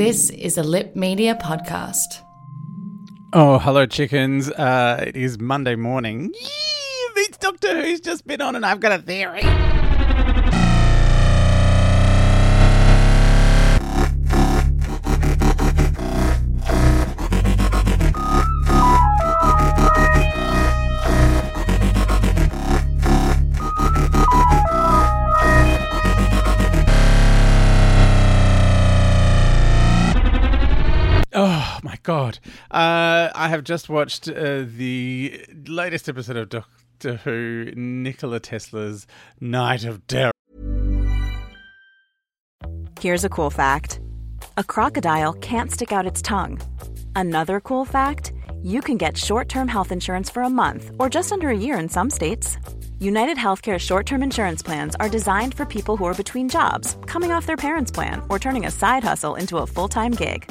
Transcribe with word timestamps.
This 0.00 0.30
is 0.30 0.56
a 0.56 0.62
Lip 0.62 0.96
Media 0.96 1.34
podcast. 1.34 2.22
Oh, 3.34 3.58
hello, 3.58 3.84
chickens. 3.84 4.50
Uh, 4.50 5.04
it 5.06 5.14
is 5.14 5.38
Monday 5.38 5.76
morning. 5.76 6.32
Yee, 6.32 7.22
it's 7.22 7.36
Doctor 7.36 7.82
Who's 7.82 8.00
just 8.00 8.26
been 8.26 8.40
on, 8.40 8.56
and 8.56 8.64
I've 8.64 8.80
got 8.80 8.92
a 8.92 9.02
theory. 9.02 9.42
God! 32.10 32.40
Uh, 32.72 33.30
I 33.36 33.46
have 33.50 33.62
just 33.62 33.88
watched 33.88 34.28
uh, 34.28 34.64
the 34.66 35.46
latest 35.68 36.08
episode 36.08 36.36
of 36.36 36.48
Doctor 36.48 37.16
Who, 37.22 37.70
Nikola 37.76 38.40
Tesla's 38.40 39.06
Night 39.40 39.84
of 39.84 40.04
Terror. 40.08 40.32
Here's 42.98 43.24
a 43.24 43.28
cool 43.28 43.50
fact 43.50 44.00
a 44.56 44.64
crocodile 44.64 45.34
can't 45.34 45.70
stick 45.70 45.92
out 45.92 46.04
its 46.04 46.20
tongue. 46.20 46.60
Another 47.14 47.60
cool 47.60 47.84
fact 47.84 48.32
you 48.60 48.80
can 48.80 48.96
get 48.96 49.16
short 49.16 49.48
term 49.48 49.68
health 49.68 49.92
insurance 49.92 50.28
for 50.28 50.42
a 50.42 50.50
month 50.50 50.90
or 50.98 51.08
just 51.08 51.30
under 51.30 51.48
a 51.50 51.56
year 51.56 51.78
in 51.78 51.88
some 51.88 52.10
states. 52.10 52.58
United 52.98 53.36
Healthcare 53.36 53.78
short 53.78 54.04
term 54.04 54.22
insurance 54.24 54.62
plans 54.62 54.96
are 54.96 55.08
designed 55.08 55.54
for 55.54 55.64
people 55.64 55.96
who 55.96 56.06
are 56.06 56.22
between 56.22 56.48
jobs, 56.48 56.96
coming 57.06 57.30
off 57.30 57.46
their 57.46 57.64
parents' 57.68 57.92
plan, 57.92 58.20
or 58.28 58.40
turning 58.40 58.66
a 58.66 58.70
side 58.70 59.04
hustle 59.04 59.36
into 59.36 59.58
a 59.58 59.66
full 59.66 59.88
time 59.88 60.10
gig. 60.10 60.50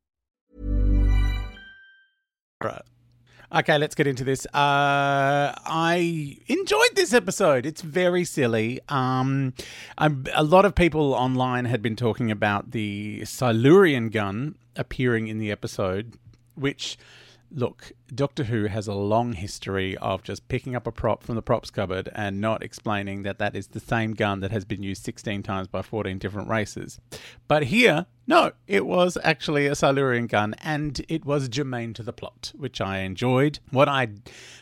Okay, 3.53 3.77
let's 3.77 3.95
get 3.95 4.07
into 4.07 4.23
this. 4.23 4.45
Uh, 4.45 5.51
I 5.65 6.37
enjoyed 6.47 6.95
this 6.95 7.13
episode. 7.13 7.65
It's 7.65 7.81
very 7.81 8.23
silly. 8.23 8.79
Um, 8.87 9.53
I'm, 9.97 10.25
a 10.33 10.43
lot 10.43 10.63
of 10.63 10.73
people 10.73 11.13
online 11.13 11.65
had 11.65 11.81
been 11.81 11.97
talking 11.97 12.31
about 12.31 12.71
the 12.71 13.25
Silurian 13.25 14.07
gun 14.07 14.55
appearing 14.77 15.27
in 15.27 15.37
the 15.37 15.51
episode, 15.51 16.13
which, 16.55 16.97
look, 17.53 17.91
Doctor 18.13 18.45
Who 18.45 18.65
has 18.65 18.87
a 18.87 18.93
long 18.93 19.33
history 19.33 19.97
of 19.97 20.23
just 20.23 20.47
picking 20.47 20.75
up 20.75 20.87
a 20.87 20.91
prop 20.91 21.23
from 21.23 21.35
the 21.35 21.41
props 21.41 21.69
cupboard 21.69 22.09
and 22.13 22.41
not 22.41 22.63
explaining 22.63 23.23
that 23.23 23.39
that 23.39 23.55
is 23.55 23.67
the 23.67 23.79
same 23.79 24.13
gun 24.13 24.39
that 24.39 24.51
has 24.51 24.65
been 24.65 24.83
used 24.83 25.03
16 25.03 25.43
times 25.43 25.67
by 25.67 25.81
14 25.81 26.17
different 26.17 26.49
races. 26.49 26.99
But 27.47 27.63
here, 27.63 28.05
no, 28.27 28.51
it 28.67 28.85
was 28.85 29.17
actually 29.23 29.67
a 29.67 29.75
Silurian 29.75 30.27
gun, 30.27 30.55
and 30.59 31.03
it 31.09 31.25
was 31.25 31.49
germane 31.49 31.93
to 31.95 32.03
the 32.03 32.13
plot, 32.13 32.53
which 32.55 32.79
I 32.79 32.99
enjoyed. 32.99 33.59
What 33.71 33.89
I 33.89 34.09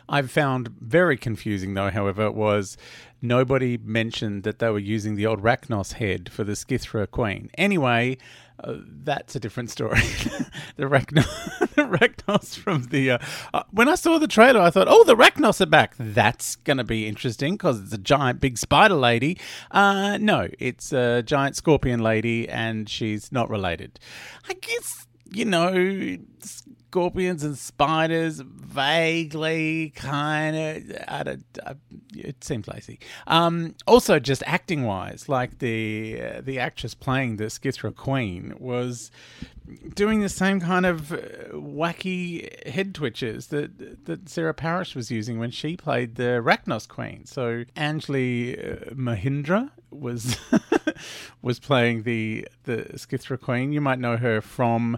I 0.08 0.24
found 0.24 0.70
very 0.80 1.18
confusing, 1.18 1.76
though, 1.76 1.92
however, 1.92 2.32
was 2.32 2.78
nobody 3.22 3.78
mentioned 3.78 4.44
that 4.44 4.60
they 4.60 4.70
were 4.70 4.80
using 4.80 5.16
the 5.16 5.28
old 5.28 5.44
Racnoss 5.44 5.94
head 5.94 6.32
for 6.32 6.44
the 6.44 6.54
Skithra 6.54 7.10
Queen. 7.10 7.52
Anyway, 7.58 8.18
uh, 8.64 8.76
that's 9.04 9.36
a 9.36 9.40
different 9.40 9.70
story. 9.70 10.00
the 10.76 10.86
Racnoss, 10.86 11.69
Racnoss 12.00 12.58
from 12.58 12.84
the. 12.84 13.12
Uh, 13.12 13.18
uh, 13.54 13.64
when 13.72 13.88
I 13.88 13.96
saw 13.96 14.18
the 14.18 14.28
trailer, 14.28 14.60
I 14.60 14.70
thought, 14.70 14.88
oh, 14.90 15.04
the 15.04 15.16
Racnoss 15.16 15.62
are 15.62 15.66
back. 15.66 15.94
That's 15.98 16.56
going 16.58 16.78
to 16.78 16.84
be 16.84 17.08
interesting 17.08 17.54
because 17.54 17.82
it's 17.82 17.94
a 17.94 17.98
giant 17.98 18.42
big 18.42 18.58
spider 18.58 18.96
lady. 18.96 19.38
Uh, 19.72 20.18
no, 20.18 20.48
it's 20.60 20.92
a 20.92 21.24
giant 21.24 21.56
scorpion 21.56 22.02
lady, 22.02 22.48
and 22.50 22.90
she's 22.90 23.32
not 23.32 23.50
related. 23.50 24.00
I 24.48 24.54
guess, 24.54 25.08
you 25.32 25.46
know, 25.46 26.18
scorpions 26.90 27.44
and 27.44 27.56
spiders 27.56 28.40
vaguely 28.40 29.92
kind 29.96 30.56
of 30.56 31.78
it 32.16 32.44
seems 32.44 32.68
lazy. 32.68 33.00
Um 33.28 33.76
also 33.86 34.18
just 34.18 34.42
acting 34.48 34.86
wise 34.86 35.30
like 35.30 35.60
the 35.60 36.20
uh, 36.22 36.42
the 36.42 36.58
actress 36.58 36.96
playing 36.96 37.38
the 37.38 37.46
Skithra 37.46 37.96
queen 37.96 38.56
was 38.58 39.12
doing 39.94 40.22
the 40.22 40.30
same 40.30 40.60
kind 40.60 40.88
of 40.88 41.14
uh, 41.14 41.18
wacky 41.54 42.68
head 42.68 42.96
twitches 42.96 43.48
that 43.48 44.06
that 44.06 44.28
Sarah 44.28 44.56
Parish 44.56 44.96
was 44.96 45.12
using 45.12 45.38
when 45.38 45.52
she 45.52 45.78
played 45.78 46.16
the 46.16 46.42
Racnoss 46.44 46.88
queen. 46.88 47.26
So 47.28 47.66
Anjli 47.76 48.58
uh, 48.58 48.94
Mohindra 48.96 49.70
was 49.92 50.38
was 51.44 51.60
playing 51.60 52.02
the 52.02 52.48
the 52.64 52.78
Skithra 52.96 53.40
queen. 53.40 53.72
You 53.74 53.82
might 53.82 54.00
know 54.00 54.18
her 54.18 54.42
from 54.42 54.98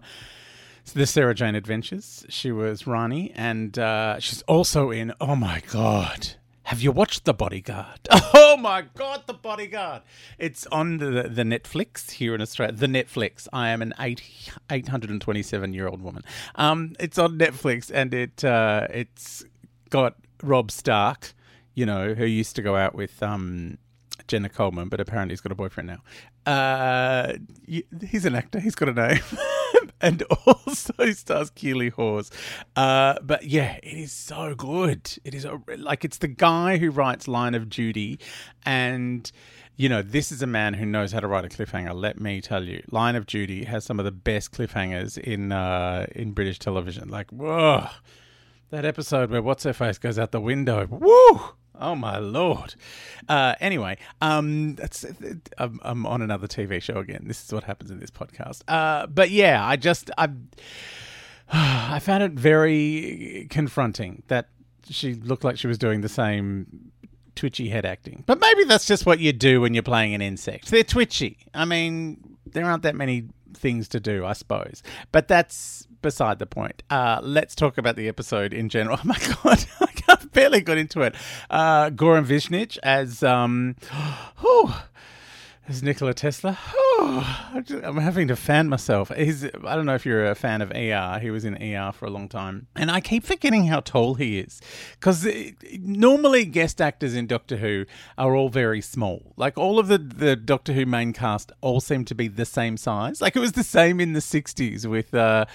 the 0.93 1.05
Sarah 1.05 1.33
Jane 1.33 1.55
Adventures. 1.55 2.25
She 2.29 2.51
was 2.51 2.85
Rani, 2.85 3.31
and 3.35 3.77
uh, 3.79 4.19
she's 4.19 4.41
also 4.43 4.91
in. 4.91 5.13
Oh 5.21 5.35
my 5.35 5.61
god! 5.71 6.33
Have 6.63 6.81
you 6.81 6.91
watched 6.91 7.25
The 7.25 7.33
Bodyguard? 7.33 8.07
Oh 8.33 8.57
my 8.57 8.83
god, 8.95 9.23
The 9.27 9.33
Bodyguard! 9.33 10.01
It's 10.37 10.67
on 10.67 10.97
the 10.97 11.23
the 11.23 11.43
Netflix 11.43 12.11
here 12.11 12.35
in 12.35 12.41
Australia. 12.41 12.73
The 12.73 12.87
Netflix. 12.87 13.47
I 13.53 13.69
am 13.69 13.81
an 13.81 13.93
eight 13.99 14.21
eight 14.69 14.89
hundred 14.89 15.09
and 15.09 15.21
twenty 15.21 15.41
seven 15.41 15.73
year 15.73 15.87
old 15.87 16.01
woman. 16.01 16.23
Um, 16.55 16.93
it's 16.99 17.17
on 17.17 17.37
Netflix, 17.37 17.89
and 17.93 18.13
it 18.13 18.43
uh, 18.43 18.87
it's 18.89 19.45
got 19.89 20.15
Robb 20.43 20.69
Stark. 20.69 21.33
You 21.73 21.85
know, 21.85 22.13
who 22.13 22.25
used 22.25 22.55
to 22.57 22.61
go 22.61 22.75
out 22.75 22.93
with 22.95 23.21
um. 23.23 23.77
Jenna 24.27 24.49
Coleman, 24.49 24.87
but 24.87 25.01
apparently 25.01 25.33
he's 25.33 25.41
got 25.41 25.51
a 25.51 25.55
boyfriend 25.55 25.89
now. 25.89 26.51
Uh, 26.51 27.33
he's 28.07 28.23
an 28.23 28.35
actor. 28.35 28.59
He's 28.59 28.75
got 28.75 28.87
a 28.87 28.93
name. 28.93 29.19
and 30.01 30.23
also 30.45 31.11
stars 31.11 31.49
Keeley 31.49 31.89
Hawes. 31.89 32.31
Uh, 32.75 33.15
but 33.21 33.43
yeah, 33.45 33.77
it 33.83 33.97
is 33.97 34.11
so 34.11 34.55
good. 34.55 35.17
It 35.23 35.33
is 35.33 35.45
a, 35.45 35.59
like 35.77 36.05
it's 36.05 36.17
the 36.17 36.27
guy 36.27 36.77
who 36.77 36.89
writes 36.91 37.27
Line 37.27 37.55
of 37.55 37.69
Duty, 37.69 38.19
and 38.63 39.31
you 39.77 39.89
know 39.89 40.01
this 40.01 40.31
is 40.31 40.41
a 40.41 40.47
man 40.47 40.73
who 40.73 40.85
knows 40.85 41.11
how 41.11 41.19
to 41.19 41.27
write 41.27 41.45
a 41.45 41.49
cliffhanger. 41.49 41.93
Let 41.93 42.19
me 42.19 42.41
tell 42.41 42.63
you, 42.63 42.83
Line 42.91 43.15
of 43.15 43.25
Duty 43.25 43.65
has 43.65 43.83
some 43.83 43.99
of 43.99 44.05
the 44.05 44.11
best 44.11 44.51
cliffhangers 44.51 45.17
in 45.17 45.51
uh, 45.51 46.07
in 46.15 46.31
British 46.31 46.59
television. 46.59 47.09
Like 47.09 47.31
whoa, 47.31 47.87
that 48.69 48.85
episode 48.85 49.29
where 49.31 49.41
what's 49.41 49.63
her 49.63 49.73
face 49.73 49.97
goes 49.97 50.17
out 50.19 50.31
the 50.31 50.41
window. 50.41 50.87
Woo! 50.87 51.41
Oh 51.79 51.95
my 51.95 52.17
lord. 52.17 52.75
Uh, 53.27 53.55
anyway, 53.59 53.97
um, 54.21 54.75
that's 54.75 55.05
I'm, 55.57 55.79
I'm 55.83 56.05
on 56.05 56.21
another 56.21 56.47
TV 56.47 56.81
show 56.81 56.97
again. 56.97 57.23
This 57.25 57.43
is 57.43 57.53
what 57.53 57.63
happens 57.63 57.91
in 57.91 57.99
this 57.99 58.11
podcast. 58.11 58.61
Uh, 58.67 59.07
but 59.07 59.31
yeah, 59.31 59.65
I 59.65 59.75
just 59.77 60.11
I 60.17 60.29
I 61.51 61.99
found 61.99 62.23
it 62.23 62.33
very 62.33 63.47
confronting 63.49 64.23
that 64.27 64.49
she 64.89 65.13
looked 65.15 65.43
like 65.43 65.57
she 65.57 65.67
was 65.67 65.77
doing 65.77 66.01
the 66.01 66.09
same 66.09 66.91
twitchy 67.35 67.69
head 67.69 67.85
acting. 67.85 68.23
But 68.25 68.39
maybe 68.39 68.65
that's 68.65 68.85
just 68.85 69.05
what 69.05 69.19
you 69.19 69.33
do 69.33 69.61
when 69.61 69.73
you're 69.73 69.83
playing 69.83 70.13
an 70.13 70.21
insect. 70.21 70.69
They're 70.69 70.83
twitchy. 70.83 71.37
I 71.53 71.65
mean, 71.65 72.37
there 72.45 72.65
aren't 72.65 72.83
that 72.83 72.95
many 72.95 73.25
things 73.53 73.87
to 73.89 73.99
do, 73.99 74.25
I 74.25 74.33
suppose. 74.33 74.83
But 75.11 75.27
that's 75.27 75.87
beside 76.01 76.39
the 76.39 76.45
point. 76.45 76.83
Uh, 76.89 77.19
let's 77.21 77.55
talk 77.55 77.77
about 77.77 77.95
the 77.95 78.07
episode 78.07 78.53
in 78.53 78.69
general. 78.69 78.97
Oh 79.03 79.07
my 79.07 79.17
god, 79.43 79.65
barely 80.33 80.61
got 80.61 80.77
into 80.77 81.01
it. 81.01 81.15
Uh, 81.49 81.89
Goran 81.89 82.25
Visnjic 82.25 82.77
as 82.83 83.23
um, 83.23 83.75
whew, 84.39 84.71
as 85.71 85.81
Nikola 85.81 86.13
Tesla. 86.13 86.57
I'm 86.99 87.97
having 87.97 88.27
to 88.27 88.35
fan 88.35 88.67
myself. 88.67 89.09
He's, 89.15 89.45
I 89.45 89.75
don't 89.75 89.85
know 89.85 89.95
if 89.95 90.05
you're 90.05 90.29
a 90.29 90.35
fan 90.35 90.61
of 90.61 90.69
ER. 90.71 91.19
He 91.21 91.31
was 91.31 91.45
in 91.45 91.55
ER 91.55 91.93
for 91.93 92.05
a 92.05 92.09
long 92.09 92.27
time. 92.27 92.67
And 92.75 92.91
I 92.91 92.99
keep 92.99 93.23
forgetting 93.23 93.67
how 93.67 93.79
tall 93.79 94.15
he 94.15 94.39
is. 94.39 94.61
Because 94.99 95.27
normally 95.79 96.43
guest 96.43 96.81
actors 96.81 97.15
in 97.15 97.25
Doctor 97.25 97.57
Who 97.57 97.85
are 98.17 98.35
all 98.35 98.49
very 98.49 98.81
small. 98.81 99.33
Like 99.37 99.57
all 99.57 99.79
of 99.79 99.87
the, 99.87 99.97
the 99.97 100.35
Doctor 100.35 100.73
Who 100.73 100.85
main 100.85 101.13
cast 101.13 101.53
all 101.61 101.79
seem 101.79 102.03
to 102.05 102.15
be 102.15 102.27
the 102.27 102.45
same 102.45 102.75
size. 102.75 103.21
Like 103.21 103.37
it 103.37 103.39
was 103.39 103.53
the 103.53 103.63
same 103.63 104.01
in 104.01 104.11
the 104.11 104.19
60s 104.19 104.85
with 104.85 105.13
uh, 105.13 105.45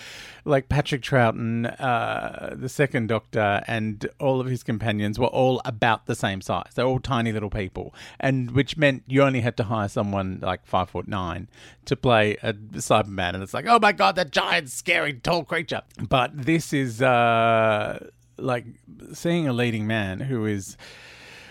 like 0.47 0.69
Patrick 0.69 1.03
Troughton, 1.03 1.79
uh, 1.79 2.55
the 2.55 2.69
second 2.69 3.09
Doctor, 3.09 3.63
and 3.67 4.09
all 4.19 4.41
of 4.41 4.47
his 4.47 4.63
companions 4.63 5.19
were 5.19 5.27
all 5.27 5.61
about 5.65 6.07
the 6.07 6.15
same 6.15 6.41
size. 6.41 6.71
They're 6.75 6.87
all 6.87 7.01
tiny 7.01 7.33
little 7.33 7.51
people. 7.51 7.95
And 8.19 8.53
which 8.53 8.77
meant 8.77 9.05
you 9.07 9.23
only 9.23 9.41
had 9.41 9.57
to 9.59 9.65
hire 9.65 9.89
someone 9.89 10.06
like 10.13 10.67
five 10.67 10.91
foot 10.91 11.09
nine 11.09 11.49
to 11.87 11.97
play 11.97 12.37
a 12.43 12.53
Cyberman, 12.53 13.35
and 13.35 13.43
it's 13.43 13.55
like, 13.55 13.67
oh 13.67 13.79
my 13.79 13.93
god, 13.93 14.17
that 14.17 14.31
giant, 14.31 14.71
scary, 14.71 15.15
tall 15.15 15.45
creature. 15.45 15.83
But 16.09 16.31
this 16.35 16.73
is 16.73 17.03
uh, 17.03 18.09
like 18.39 18.67
seeing 19.13 19.49
a 19.49 19.53
leading 19.53 19.87
man 19.87 20.21
who 20.21 20.47
is 20.47 20.77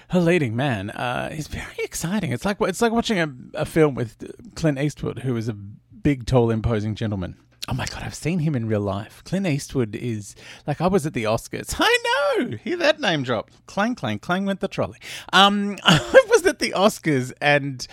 a 0.09 0.19
leading 0.19 0.55
man 0.55 0.91
uh, 0.91 1.29
is 1.31 1.47
very 1.47 1.77
exciting. 1.79 2.31
It's 2.31 2.45
like 2.45 2.57
it's 2.61 2.81
like 2.81 2.91
watching 2.91 3.19
a, 3.19 3.33
a 3.53 3.65
film 3.65 3.95
with 3.95 4.55
Clint 4.55 4.79
Eastwood, 4.79 5.19
who 5.19 5.35
is 5.35 5.47
a 5.47 5.53
big, 5.53 6.25
tall, 6.25 6.51
imposing 6.51 6.95
gentleman. 6.95 7.37
Oh 7.67 7.73
my 7.73 7.87
god, 7.87 8.03
I've 8.03 8.13
seen 8.13 8.39
him 8.39 8.53
in 8.55 8.67
real 8.67 8.81
life. 8.81 9.23
Clint 9.23 9.47
Eastwood 9.47 9.95
is 9.95 10.35
like 10.67 10.81
I 10.81 10.87
was 10.87 11.07
at 11.07 11.13
the 11.13 11.23
Oscars. 11.23 11.75
I 11.79 12.37
know, 12.37 12.57
hear 12.57 12.77
that 12.77 12.99
name 12.99 13.23
drop. 13.23 13.49
Clang, 13.65 13.95
clang, 13.95 14.19
clang 14.19 14.45
went 14.45 14.59
the 14.59 14.67
trolley. 14.67 14.99
Um, 15.33 15.77
I 15.83 16.24
at 16.55 16.59
the 16.59 16.71
Oscars 16.71 17.33
and 17.41 17.85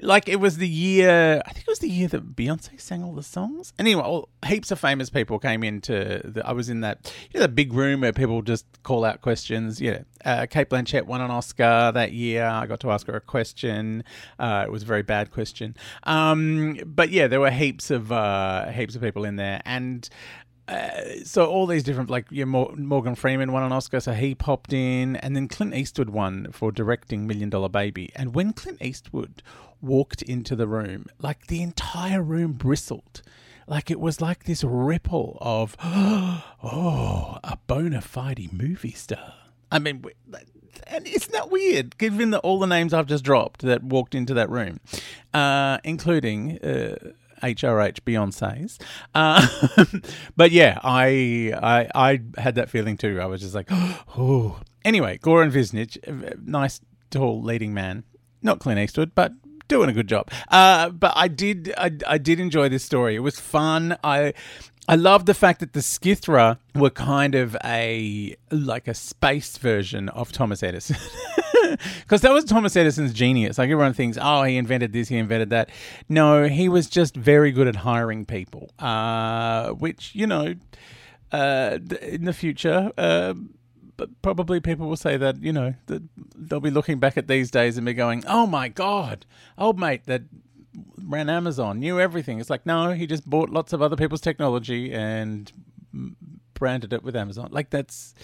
like 0.00 0.28
it 0.28 0.36
was 0.36 0.58
the 0.58 0.68
year. 0.68 1.42
I 1.46 1.52
think 1.52 1.66
it 1.66 1.70
was 1.70 1.78
the 1.78 1.88
year 1.88 2.08
that 2.08 2.36
Beyonce 2.36 2.78
sang 2.80 3.02
all 3.02 3.14
the 3.14 3.22
songs. 3.22 3.72
Anyway, 3.78 4.02
all, 4.02 4.28
heaps 4.44 4.70
of 4.70 4.78
famous 4.78 5.08
people 5.08 5.38
came 5.38 5.64
into. 5.64 6.20
The, 6.24 6.46
I 6.46 6.52
was 6.52 6.68
in 6.68 6.80
that 6.82 7.12
you 7.32 7.40
know, 7.40 7.46
that 7.46 7.54
big 7.54 7.72
room 7.72 8.02
where 8.02 8.12
people 8.12 8.42
just 8.42 8.66
call 8.82 9.04
out 9.04 9.22
questions. 9.22 9.80
Yeah, 9.80 10.00
uh, 10.24 10.46
Cate 10.50 10.68
Blanchett 10.68 11.06
won 11.06 11.20
an 11.20 11.30
Oscar 11.30 11.92
that 11.92 12.12
year. 12.12 12.44
I 12.44 12.66
got 12.66 12.80
to 12.80 12.90
ask 12.90 13.06
her 13.06 13.16
a 13.16 13.20
question. 13.20 14.04
Uh, 14.38 14.64
it 14.66 14.70
was 14.70 14.82
a 14.82 14.86
very 14.86 15.02
bad 15.02 15.30
question. 15.30 15.76
Um, 16.04 16.78
but 16.84 17.10
yeah, 17.10 17.26
there 17.26 17.40
were 17.40 17.50
heaps 17.50 17.90
of 17.90 18.12
uh, 18.12 18.70
heaps 18.70 18.94
of 18.94 19.02
people 19.02 19.24
in 19.24 19.36
there, 19.36 19.62
and 19.64 20.08
uh, 20.70 21.24
so 21.24 21.46
all 21.46 21.66
these 21.66 21.82
different 21.82 22.10
like 22.10 22.26
yeah, 22.30 22.44
Morgan 22.44 23.14
Freeman 23.14 23.52
won 23.52 23.62
an 23.62 23.72
Oscar, 23.72 24.00
so 24.00 24.12
he 24.12 24.34
popped 24.34 24.72
in, 24.72 25.16
and 25.16 25.34
then 25.34 25.48
Clint 25.48 25.74
Eastwood 25.74 26.10
won 26.10 26.48
for 26.52 26.70
directing 26.70 27.26
Million 27.26 27.50
Dollar 27.50 27.68
Baby. 27.68 28.12
And 28.14 28.34
when 28.34 28.52
Clint 28.52 28.80
Eastwood 28.80 29.42
walked 29.82 30.22
into 30.22 30.54
the 30.54 30.68
room, 30.68 31.06
like 31.18 31.46
the 31.48 31.62
entire 31.62 32.22
room 32.22 32.52
bristled. 32.52 33.22
Like 33.66 33.88
it 33.88 34.00
was 34.00 34.20
like 34.20 34.44
this 34.44 34.64
ripple 34.64 35.38
of, 35.40 35.76
oh, 35.84 37.38
a 37.44 37.56
bona 37.68 38.00
fide 38.00 38.48
movie 38.52 38.90
star. 38.90 39.34
I 39.70 39.78
mean, 39.78 40.04
and 40.88 41.06
isn't 41.06 41.32
that 41.32 41.50
weird, 41.50 41.96
given 41.96 42.30
that 42.30 42.40
all 42.40 42.58
the 42.58 42.66
names 42.66 42.92
I've 42.92 43.06
just 43.06 43.22
dropped 43.22 43.62
that 43.62 43.84
walked 43.84 44.14
into 44.14 44.34
that 44.34 44.50
room, 44.50 44.80
uh, 45.32 45.78
including 45.84 46.58
uh, 46.58 47.12
HRH 47.42 48.00
Beyonce's. 48.00 48.78
Uh, 49.14 49.46
but 50.36 50.50
yeah, 50.50 50.78
I, 50.82 51.52
I 51.62 51.88
I 51.94 52.20
had 52.40 52.56
that 52.56 52.70
feeling 52.70 52.96
too. 52.96 53.20
I 53.20 53.26
was 53.26 53.40
just 53.40 53.54
like, 53.54 53.68
oh. 53.72 54.60
Anyway, 54.84 55.18
Goran 55.18 55.52
Visnjic, 55.52 56.40
nice 56.42 56.80
tall 57.10 57.42
leading 57.42 57.74
man, 57.74 58.04
not 58.40 58.60
Clint 58.60 58.80
Eastwood, 58.80 59.14
but 59.14 59.32
doing 59.68 59.88
a 59.88 59.92
good 59.92 60.08
job. 60.08 60.30
Uh, 60.48 60.90
but 60.90 61.12
I 61.16 61.28
did 61.28 61.72
I, 61.78 61.92
I 62.06 62.18
did 62.18 62.40
enjoy 62.40 62.68
this 62.68 62.84
story. 62.84 63.14
It 63.14 63.20
was 63.20 63.38
fun. 63.40 63.96
I 64.04 64.34
I 64.88 64.96
love 64.96 65.26
the 65.26 65.34
fact 65.34 65.60
that 65.60 65.72
the 65.72 65.80
Skithra 65.80 66.58
were 66.74 66.90
kind 66.90 67.34
of 67.34 67.56
a 67.64 68.36
like 68.50 68.88
a 68.88 68.94
space 68.94 69.56
version 69.56 70.08
of 70.10 70.32
Thomas 70.32 70.62
Edison. 70.62 70.96
Because 72.00 72.22
that 72.22 72.32
was 72.32 72.44
Thomas 72.44 72.76
Edison's 72.76 73.12
genius. 73.12 73.58
Like 73.58 73.70
everyone 73.70 73.92
thinks, 73.94 74.18
oh, 74.20 74.42
he 74.42 74.56
invented 74.56 74.92
this, 74.92 75.08
he 75.08 75.16
invented 75.16 75.50
that. 75.50 75.70
No, 76.08 76.48
he 76.48 76.68
was 76.68 76.88
just 76.88 77.16
very 77.16 77.52
good 77.52 77.68
at 77.68 77.76
hiring 77.76 78.24
people, 78.24 78.70
uh, 78.78 79.70
which, 79.70 80.14
you 80.14 80.26
know, 80.26 80.54
uh, 81.32 81.78
in 82.02 82.24
the 82.24 82.32
future, 82.32 82.92
uh, 82.98 83.34
probably 84.22 84.60
people 84.60 84.88
will 84.88 84.96
say 84.96 85.16
that, 85.16 85.42
you 85.42 85.52
know, 85.52 85.74
that 85.86 86.02
they'll 86.36 86.60
be 86.60 86.70
looking 86.70 86.98
back 86.98 87.16
at 87.16 87.28
these 87.28 87.50
days 87.50 87.76
and 87.76 87.86
be 87.86 87.94
going, 87.94 88.24
oh 88.26 88.46
my 88.46 88.68
God, 88.68 89.26
old 89.58 89.78
mate 89.78 90.06
that 90.06 90.22
ran 91.04 91.28
Amazon, 91.28 91.78
knew 91.78 92.00
everything. 92.00 92.40
It's 92.40 92.50
like, 92.50 92.66
no, 92.66 92.92
he 92.92 93.06
just 93.06 93.28
bought 93.28 93.50
lots 93.50 93.72
of 93.72 93.82
other 93.82 93.96
people's 93.96 94.20
technology 94.20 94.92
and 94.92 95.52
branded 96.54 96.92
it 96.92 97.02
with 97.02 97.16
Amazon. 97.16 97.48
Like 97.50 97.70
that's 97.70 98.14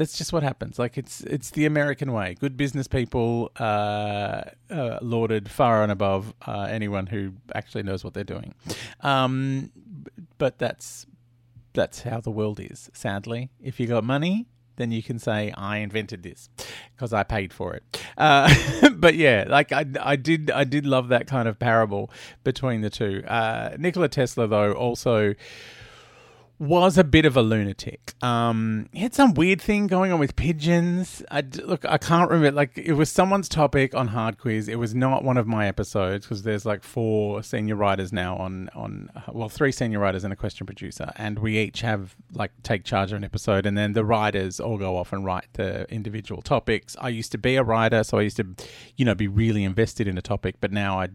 that's 0.00 0.16
just 0.16 0.32
what 0.32 0.42
happens. 0.42 0.78
Like 0.78 0.96
it's 0.96 1.20
it's 1.20 1.50
the 1.50 1.66
American 1.66 2.12
way. 2.12 2.34
Good 2.40 2.56
business 2.56 2.88
people 2.88 3.52
uh, 3.60 4.44
uh, 4.70 4.98
lauded 5.02 5.50
far 5.50 5.82
and 5.82 5.92
above 5.92 6.32
uh, 6.46 6.68
anyone 6.70 7.06
who 7.06 7.34
actually 7.54 7.82
knows 7.82 8.02
what 8.02 8.14
they're 8.14 8.24
doing. 8.24 8.54
Um, 9.02 9.70
but 10.38 10.58
that's 10.58 11.04
that's 11.74 12.00
how 12.00 12.18
the 12.18 12.30
world 12.30 12.60
is. 12.60 12.88
Sadly, 12.94 13.50
if 13.60 13.78
you 13.78 13.86
got 13.86 14.02
money, 14.02 14.46
then 14.76 14.90
you 14.90 15.02
can 15.02 15.18
say 15.18 15.52
I 15.54 15.76
invented 15.78 16.22
this 16.22 16.48
because 16.96 17.12
I 17.12 17.22
paid 17.22 17.52
for 17.52 17.74
it. 17.74 18.02
Uh, 18.16 18.52
but 18.94 19.16
yeah, 19.16 19.44
like 19.48 19.70
I, 19.70 19.84
I 20.00 20.16
did, 20.16 20.50
I 20.50 20.64
did 20.64 20.86
love 20.86 21.08
that 21.08 21.26
kind 21.26 21.46
of 21.46 21.58
parable 21.58 22.10
between 22.42 22.80
the 22.80 22.88
two. 22.88 23.22
Uh, 23.26 23.76
Nikola 23.78 24.08
Tesla, 24.08 24.48
though, 24.48 24.72
also 24.72 25.34
was 26.60 26.98
a 26.98 27.04
bit 27.04 27.24
of 27.24 27.38
a 27.38 27.42
lunatic. 27.42 28.12
Um, 28.22 28.90
he 28.92 29.00
had 29.00 29.14
some 29.14 29.32
weird 29.32 29.62
thing 29.62 29.86
going 29.86 30.12
on 30.12 30.20
with 30.20 30.36
pigeons. 30.36 31.22
I, 31.30 31.42
look, 31.64 31.86
I 31.86 31.96
can't 31.96 32.30
remember. 32.30 32.54
Like, 32.54 32.76
it 32.76 32.92
was 32.92 33.10
someone's 33.10 33.48
topic 33.48 33.94
on 33.94 34.08
Hard 34.08 34.36
Quiz. 34.36 34.68
It 34.68 34.78
was 34.78 34.94
not 34.94 35.24
one 35.24 35.38
of 35.38 35.46
my 35.46 35.66
episodes 35.66 36.26
because 36.26 36.42
there's 36.42 36.66
like 36.66 36.84
four 36.84 37.42
senior 37.42 37.76
writers 37.76 38.12
now 38.12 38.36
on 38.36 38.68
on 38.74 39.10
well, 39.32 39.48
three 39.48 39.72
senior 39.72 40.00
writers 40.00 40.22
and 40.22 40.34
a 40.34 40.36
question 40.36 40.66
producer, 40.66 41.10
and 41.16 41.38
we 41.38 41.58
each 41.58 41.80
have 41.80 42.14
like 42.34 42.52
take 42.62 42.84
charge 42.84 43.10
of 43.10 43.16
an 43.16 43.24
episode, 43.24 43.64
and 43.64 43.76
then 43.78 43.94
the 43.94 44.04
writers 44.04 44.60
all 44.60 44.76
go 44.76 44.98
off 44.98 45.14
and 45.14 45.24
write 45.24 45.46
the 45.54 45.90
individual 45.90 46.42
topics. 46.42 46.94
I 47.00 47.08
used 47.08 47.32
to 47.32 47.38
be 47.38 47.56
a 47.56 47.62
writer, 47.62 48.04
so 48.04 48.18
I 48.18 48.22
used 48.22 48.36
to, 48.36 48.46
you 48.96 49.06
know, 49.06 49.14
be 49.14 49.28
really 49.28 49.64
invested 49.64 50.06
in 50.06 50.18
a 50.18 50.22
topic, 50.22 50.56
but 50.60 50.72
now 50.72 51.00
I 51.00 51.08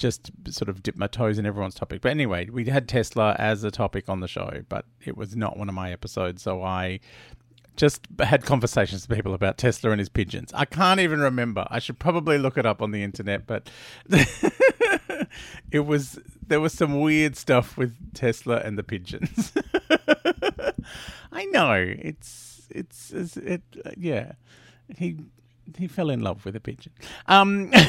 just 0.00 0.30
sort 0.48 0.68
of 0.68 0.82
dip 0.82 0.96
my 0.96 1.06
toes 1.06 1.38
in 1.38 1.46
everyone's 1.46 1.74
topic. 1.74 2.00
But 2.00 2.10
anyway, 2.10 2.48
we 2.48 2.64
had 2.64 2.88
Tesla 2.88 3.36
as 3.38 3.62
a 3.62 3.70
topic 3.70 4.08
on 4.08 4.20
the 4.20 4.26
show, 4.26 4.62
but 4.68 4.86
it 5.04 5.16
was 5.16 5.36
not 5.36 5.58
one 5.58 5.68
of 5.68 5.74
my 5.74 5.92
episodes. 5.92 6.42
So 6.42 6.62
I 6.62 7.00
just 7.76 8.06
had 8.18 8.44
conversations 8.44 9.06
with 9.06 9.16
people 9.16 9.34
about 9.34 9.58
Tesla 9.58 9.90
and 9.90 9.98
his 9.98 10.08
pigeons. 10.08 10.52
I 10.54 10.64
can't 10.64 11.00
even 11.00 11.20
remember. 11.20 11.66
I 11.70 11.78
should 11.78 11.98
probably 11.98 12.38
look 12.38 12.56
it 12.56 12.64
up 12.64 12.80
on 12.80 12.92
the 12.92 13.02
internet, 13.02 13.46
but 13.46 13.68
it 15.70 15.80
was 15.80 16.18
there 16.46 16.60
was 16.60 16.72
some 16.72 17.00
weird 17.00 17.36
stuff 17.36 17.76
with 17.76 18.14
Tesla 18.14 18.56
and 18.56 18.78
the 18.78 18.82
pigeons. 18.82 19.52
I 21.32 21.44
know 21.46 21.72
it's 21.74 22.66
it's, 22.70 23.10
it's 23.10 23.36
it 23.36 23.62
yeah. 23.96 24.32
He 24.96 25.18
he 25.78 25.86
fell 25.86 26.10
in 26.10 26.20
love 26.20 26.44
with 26.44 26.56
a 26.56 26.60
pigeon. 26.60 26.92
Um 27.26 27.70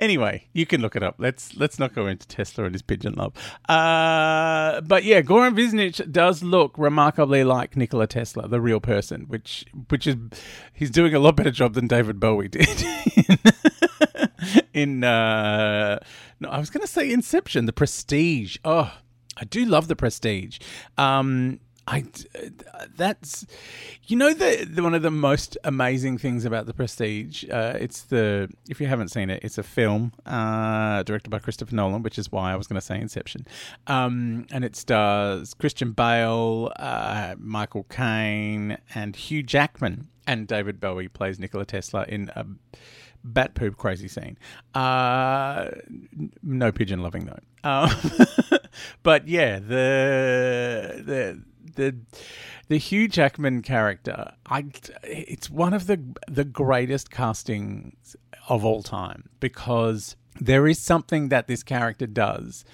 anyway, 0.00 0.48
you 0.52 0.66
can 0.66 0.80
look 0.80 0.96
it 0.96 1.02
up. 1.02 1.16
Let's 1.18 1.56
let's 1.56 1.78
not 1.78 1.94
go 1.94 2.06
into 2.06 2.26
Tesla 2.26 2.64
and 2.64 2.74
his 2.74 2.82
pigeon 2.82 3.14
love. 3.14 3.32
Uh, 3.68 4.80
but 4.82 5.04
yeah, 5.04 5.22
Goran 5.22 5.56
Visnjic 5.56 6.10
does 6.10 6.42
look 6.42 6.76
remarkably 6.76 7.44
like 7.44 7.76
Nikola 7.76 8.06
Tesla, 8.06 8.48
the 8.48 8.60
real 8.60 8.80
person, 8.80 9.22
which 9.28 9.64
which 9.88 10.06
is 10.06 10.16
he's 10.72 10.90
doing 10.90 11.14
a 11.14 11.18
lot 11.18 11.36
better 11.36 11.50
job 11.50 11.74
than 11.74 11.86
David 11.86 12.20
Bowie 12.20 12.48
did. 12.48 12.68
in 14.74 15.04
uh, 15.04 15.98
no, 16.40 16.48
I 16.48 16.58
was 16.58 16.70
going 16.70 16.82
to 16.82 16.92
say 16.92 17.10
Inception, 17.10 17.66
The 17.66 17.72
Prestige. 17.72 18.58
Oh, 18.64 18.92
I 19.36 19.44
do 19.44 19.64
love 19.64 19.88
The 19.88 19.96
Prestige. 19.96 20.58
Um, 20.98 21.60
I 21.86 22.04
that's 22.96 23.44
you 24.06 24.16
know 24.16 24.32
the, 24.32 24.64
the, 24.70 24.82
one 24.82 24.94
of 24.94 25.02
the 25.02 25.10
most 25.10 25.58
amazing 25.64 26.18
things 26.18 26.44
about 26.44 26.66
the 26.66 26.74
Prestige. 26.74 27.44
Uh, 27.50 27.76
it's 27.78 28.02
the 28.02 28.48
if 28.68 28.80
you 28.80 28.86
haven't 28.86 29.08
seen 29.08 29.30
it, 29.30 29.42
it's 29.42 29.58
a 29.58 29.62
film 29.62 30.12
uh, 30.24 31.02
directed 31.02 31.30
by 31.30 31.40
Christopher 31.40 31.74
Nolan, 31.74 32.02
which 32.02 32.18
is 32.18 32.30
why 32.30 32.52
I 32.52 32.56
was 32.56 32.66
going 32.66 32.80
to 32.80 32.86
say 32.86 33.00
Inception. 33.00 33.46
Um, 33.88 34.46
and 34.52 34.64
it 34.64 34.76
stars 34.76 35.54
Christian 35.54 35.92
Bale, 35.92 36.72
uh, 36.76 37.34
Michael 37.38 37.84
Caine, 37.84 38.78
and 38.94 39.16
Hugh 39.16 39.42
Jackman, 39.42 40.08
and 40.26 40.46
David 40.46 40.78
Bowie 40.78 41.08
plays 41.08 41.40
Nikola 41.40 41.64
Tesla 41.64 42.04
in 42.08 42.30
a 42.36 42.46
bat 43.24 43.54
poop 43.54 43.76
crazy 43.76 44.08
scene. 44.08 44.38
Uh, 44.74 45.70
no 46.42 46.70
pigeon 46.70 47.02
loving 47.02 47.26
though. 47.26 47.38
Um, 47.64 47.90
but 49.02 49.28
yeah, 49.28 49.58
the 49.58 51.02
the 51.04 51.42
the 51.74 51.96
the 52.68 52.78
Hugh 52.78 53.08
Jackman 53.08 53.62
character, 53.62 54.32
I 54.46 54.66
it's 55.02 55.50
one 55.50 55.74
of 55.74 55.86
the 55.86 56.00
the 56.28 56.44
greatest 56.44 57.10
castings 57.10 58.16
of 58.48 58.64
all 58.64 58.82
time 58.82 59.28
because 59.40 60.16
there 60.40 60.66
is 60.66 60.78
something 60.78 61.28
that 61.28 61.46
this 61.46 61.62
character 61.62 62.06
does 62.06 62.64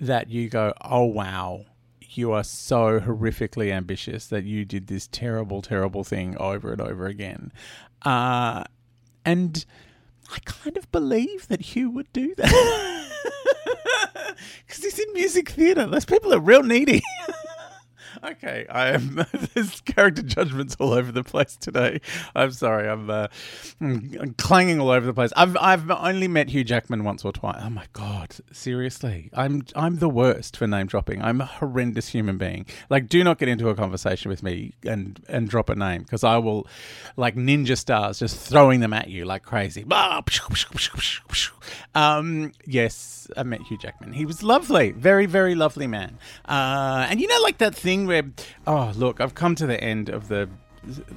that 0.00 0.30
you 0.30 0.48
go, 0.48 0.72
"Oh 0.82 1.04
wow, 1.04 1.64
you 2.10 2.32
are 2.32 2.44
so 2.44 3.00
horrifically 3.00 3.70
ambitious 3.70 4.26
that 4.28 4.44
you 4.44 4.64
did 4.64 4.86
this 4.86 5.06
terrible, 5.06 5.62
terrible 5.62 6.04
thing 6.04 6.36
over 6.38 6.72
and 6.72 6.80
over 6.80 7.06
again. 7.06 7.52
Uh, 8.02 8.64
and 9.24 9.64
I 10.32 10.38
kind 10.44 10.76
of 10.76 10.90
believe 10.90 11.48
that 11.48 11.60
Hugh 11.60 11.90
would 11.90 12.12
do 12.12 12.34
that. 12.36 13.04
Because 14.66 14.84
he's 14.84 14.98
in 14.98 15.12
music 15.14 15.48
theatre. 15.48 15.86
Those 15.86 16.04
people 16.04 16.32
are 16.32 16.38
real 16.38 16.62
needy. 16.62 17.02
okay, 18.24 18.66
I 18.70 18.88
am. 18.88 19.24
There's 19.54 19.80
character 19.82 20.22
judgments 20.22 20.76
all 20.78 20.92
over 20.92 21.12
the 21.12 21.24
place 21.24 21.56
today. 21.56 22.00
I'm 22.34 22.52
sorry. 22.52 22.88
I'm, 22.88 23.08
uh, 23.10 23.28
I'm 23.80 24.34
clanging 24.38 24.80
all 24.80 24.90
over 24.90 25.06
the 25.06 25.14
place. 25.14 25.32
I've 25.36 25.56
I've 25.60 25.90
only 25.90 26.28
met 26.28 26.48
Hugh 26.48 26.64
Jackman 26.64 27.04
once 27.04 27.24
or 27.24 27.32
twice. 27.32 27.60
Oh 27.62 27.70
my 27.70 27.86
god, 27.92 28.36
seriously, 28.52 29.30
I'm 29.32 29.62
I'm 29.76 29.98
the 29.98 30.08
worst 30.08 30.56
for 30.56 30.66
name 30.66 30.86
dropping. 30.86 31.22
I'm 31.22 31.40
a 31.40 31.46
horrendous 31.46 32.08
human 32.08 32.38
being. 32.38 32.66
Like, 32.90 33.08
do 33.08 33.22
not 33.22 33.38
get 33.38 33.48
into 33.48 33.68
a 33.68 33.74
conversation 33.74 34.28
with 34.30 34.42
me 34.42 34.74
and 34.84 35.24
and 35.28 35.48
drop 35.48 35.68
a 35.68 35.74
name 35.74 36.02
because 36.02 36.24
I 36.24 36.38
will, 36.38 36.66
like 37.16 37.36
ninja 37.36 37.76
stars, 37.76 38.18
just 38.18 38.36
throwing 38.36 38.80
them 38.80 38.92
at 38.92 39.08
you 39.08 39.24
like 39.24 39.42
crazy. 39.42 39.84
Um, 41.94 42.52
yes, 42.64 43.28
I 43.36 43.42
met 43.42 43.62
Hugh 43.62 43.78
Jackman. 43.78 44.12
He 44.12 44.26
was 44.26 44.42
lovely, 44.42 44.92
very 44.92 45.26
very 45.26 45.54
lovely 45.54 45.86
man. 45.86 46.18
Uh, 46.44 47.06
and 47.08 47.20
you 47.20 47.28
know, 47.28 47.40
like 47.42 47.58
that 47.58 47.74
thing 47.74 48.06
where, 48.08 48.24
oh 48.66 48.92
look, 48.96 49.20
I've 49.20 49.34
come 49.34 49.54
to 49.56 49.66
the 49.66 49.82
end 49.82 50.08
of 50.08 50.28
the 50.28 50.48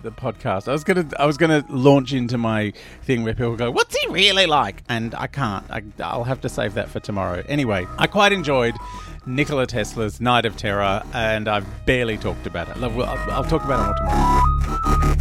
the 0.03 0.11
podcast. 0.11 0.67
I 0.67 0.71
was 0.71 0.83
gonna 0.83 1.07
I 1.17 1.25
was 1.25 1.37
gonna 1.37 1.63
launch 1.69 2.13
into 2.13 2.37
my 2.37 2.73
thing 3.03 3.23
where 3.23 3.33
people 3.33 3.55
go, 3.55 3.71
"What's 3.71 3.95
he 3.95 4.07
really 4.09 4.45
like?" 4.45 4.83
And 4.89 5.15
I 5.15 5.27
can't. 5.27 5.65
I, 5.69 5.81
will 6.15 6.23
have 6.23 6.41
to 6.41 6.49
save 6.49 6.73
that 6.75 6.89
for 6.89 6.99
tomorrow. 6.99 7.43
Anyway, 7.47 7.87
I 7.97 8.07
quite 8.07 8.31
enjoyed 8.31 8.75
Nikola 9.25 9.67
Tesla's 9.67 10.19
Night 10.19 10.45
of 10.45 10.57
Terror, 10.57 11.03
and 11.13 11.47
I've 11.47 11.67
barely 11.85 12.17
talked 12.17 12.47
about 12.47 12.69
it. 12.69 12.77
I'll, 12.81 13.01
I'll 13.01 13.43
talk 13.43 13.63
about 13.63 13.81
it 13.81 13.85
more 13.85 13.95
tomorrow. 13.95 15.20